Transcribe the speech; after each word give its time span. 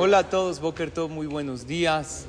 Hola 0.00 0.18
a 0.18 0.30
todos, 0.30 0.60
Boker 0.60 0.92
Tov, 0.92 1.10
muy 1.10 1.26
buenos 1.26 1.66
días. 1.66 2.26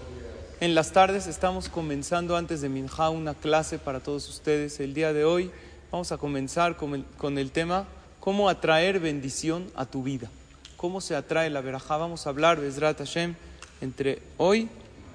En 0.59 0.73
las 0.73 0.91
tardes 0.91 1.27
estamos 1.27 1.69
comenzando 1.69 2.35
antes 2.35 2.61
de 2.61 2.67
Minja 2.67 3.11
una 3.11 3.35
clase 3.35 3.77
para 3.77 3.99
todos 3.99 4.27
ustedes. 4.27 4.79
El 4.79 4.95
día 4.95 5.13
de 5.13 5.23
hoy 5.23 5.51
vamos 5.91 6.11
a 6.11 6.17
comenzar 6.17 6.77
con 6.77 7.37
el, 7.37 7.51
tema 7.51 7.85
cómo 8.19 8.49
atraer 8.49 8.99
bendición 8.99 9.71
a 9.75 9.85
tu 9.85 10.01
vida. 10.01 10.31
Cómo 10.77 10.99
se 10.99 11.15
atrae 11.15 11.51
la 11.51 11.61
verajá. 11.61 11.97
Vamos 11.97 12.25
a 12.25 12.31
hablar, 12.31 12.59
Bezrat 12.59 12.97
Hashem, 12.97 13.35
entre 13.81 14.23
hoy, 14.37 14.67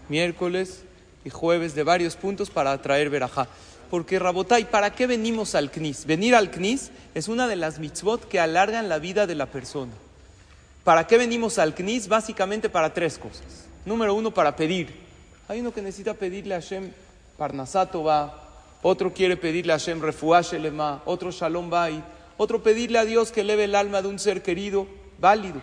miércoles 0.08 0.84
y 1.24 1.30
jueves 1.30 1.74
de 1.74 1.82
varios 1.82 2.14
puntos 2.14 2.50
para 2.50 2.70
atraer 2.70 3.10
verajá. 3.10 3.48
Porque 3.90 4.20
Rabotay, 4.20 4.70
¿para 4.70 4.94
qué 4.94 5.08
venimos 5.08 5.56
al 5.56 5.72
Knis? 5.72 6.06
Venir 6.06 6.36
al 6.36 6.52
Knis 6.52 6.92
es 7.16 7.26
una 7.26 7.48
de 7.48 7.56
las 7.56 7.80
mitzvot 7.80 8.28
que 8.28 8.38
alargan 8.38 8.88
la 8.88 9.00
vida 9.00 9.26
de 9.26 9.34
la 9.34 9.46
persona. 9.46 9.90
¿Para 10.84 11.06
qué 11.06 11.16
venimos 11.16 11.58
al 11.58 11.74
Knis? 11.74 12.08
Básicamente 12.08 12.68
para 12.68 12.92
tres 12.92 13.18
cosas. 13.18 13.64
Número 13.86 14.14
uno, 14.14 14.32
para 14.32 14.54
pedir. 14.54 14.94
Hay 15.48 15.60
uno 15.60 15.72
que 15.72 15.80
necesita 15.80 16.14
pedirle 16.14 16.54
a 16.54 16.60
Hashem 16.60 16.92
Parnasato 17.38 18.04
va, 18.04 18.50
otro 18.82 19.12
quiere 19.12 19.36
pedirle 19.36 19.72
a 19.72 19.78
Hashem 19.78 20.00
Refuashelema, 20.00 21.02
otro 21.04 21.30
Shalom 21.30 21.68
Bait, 21.68 22.04
otro 22.36 22.62
pedirle 22.62 22.98
a 22.98 23.04
Dios 23.04 23.32
que 23.32 23.40
eleve 23.40 23.64
el 23.64 23.74
alma 23.74 24.02
de 24.02 24.08
un 24.08 24.18
ser 24.18 24.42
querido, 24.42 24.86
válido. 25.18 25.60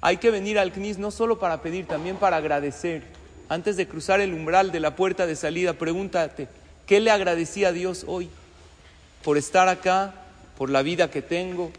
Hay 0.00 0.18
que 0.18 0.30
venir 0.30 0.58
al 0.58 0.72
Knis 0.72 0.98
no 0.98 1.10
solo 1.10 1.38
para 1.38 1.62
pedir, 1.62 1.86
también 1.86 2.16
para 2.16 2.36
agradecer. 2.36 3.02
Antes 3.48 3.76
de 3.76 3.88
cruzar 3.88 4.20
el 4.20 4.34
umbral 4.34 4.72
de 4.72 4.80
la 4.80 4.94
puerta 4.94 5.26
de 5.26 5.36
salida, 5.36 5.72
pregúntate, 5.72 6.48
¿qué 6.86 7.00
le 7.00 7.10
agradecí 7.10 7.64
a 7.64 7.72
Dios 7.72 8.04
hoy? 8.06 8.28
Por 9.24 9.38
estar 9.38 9.68
acá, 9.68 10.14
por 10.58 10.70
la 10.70 10.82
vida 10.82 11.10
que 11.10 11.22
tengo, 11.22 11.72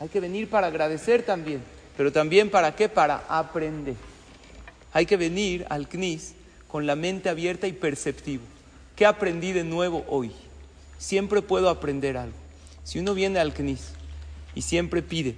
hay 0.00 0.08
que 0.08 0.20
venir 0.20 0.48
para 0.48 0.68
agradecer 0.68 1.22
también, 1.22 1.62
pero 1.96 2.12
también 2.12 2.50
para 2.50 2.74
qué? 2.74 2.88
Para 2.88 3.24
aprender. 3.28 3.96
Hay 4.92 5.06
que 5.06 5.16
venir 5.16 5.66
al 5.68 5.88
CNIS 5.88 6.34
con 6.68 6.86
la 6.86 6.96
mente 6.96 7.28
abierta 7.28 7.66
y 7.66 7.72
perceptivo. 7.72 8.42
¿Qué 8.94 9.06
aprendí 9.06 9.52
de 9.52 9.64
nuevo 9.64 10.04
hoy? 10.08 10.32
Siempre 10.98 11.42
puedo 11.42 11.68
aprender 11.68 12.16
algo. 12.16 12.36
Si 12.84 12.98
uno 12.98 13.14
viene 13.14 13.38
al 13.38 13.52
CNIS 13.52 13.90
y 14.54 14.62
siempre 14.62 15.02
pide 15.02 15.34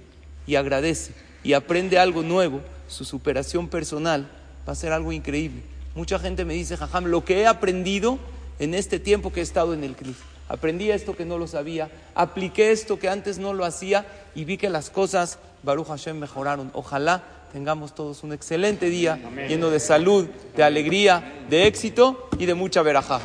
y 0.47 0.55
agradece 0.55 1.13
y 1.43 1.53
aprende 1.53 1.99
algo 1.99 2.21
nuevo, 2.21 2.61
su 2.87 3.05
superación 3.05 3.67
personal 3.67 4.29
va 4.67 4.73
a 4.73 4.75
ser 4.75 4.93
algo 4.93 5.11
increíble. 5.11 5.63
Mucha 5.95 6.19
gente 6.19 6.45
me 6.45 6.53
dice, 6.53 6.77
Jajam, 6.77 7.05
lo 7.05 7.25
que 7.25 7.41
he 7.41 7.47
aprendido 7.47 8.19
en 8.59 8.73
este 8.73 8.99
tiempo 8.99 9.33
que 9.33 9.39
he 9.39 9.43
estado 9.43 9.73
en 9.73 9.83
el 9.83 9.95
CNIS 9.95 10.17
aprendí 10.51 10.91
esto 10.91 11.15
que 11.15 11.25
no 11.25 11.37
lo 11.37 11.47
sabía, 11.47 11.89
apliqué 12.13 12.71
esto 12.71 12.99
que 12.99 13.07
antes 13.07 13.37
no 13.37 13.53
lo 13.53 13.63
hacía 13.63 14.05
y 14.35 14.43
vi 14.43 14.57
que 14.57 14.69
las 14.69 14.89
cosas, 14.89 15.39
Baruch 15.63 15.87
Hashem, 15.87 16.19
mejoraron. 16.19 16.71
Ojalá 16.73 17.23
tengamos 17.53 17.95
todos 17.95 18.23
un 18.23 18.33
excelente 18.33 18.89
día 18.89 19.17
lleno 19.47 19.69
de 19.69 19.79
salud, 19.79 20.27
de 20.55 20.63
alegría, 20.63 21.45
de 21.49 21.67
éxito 21.67 22.29
y 22.37 22.45
de 22.45 22.53
mucha 22.53 22.81
verajá. 22.81 23.21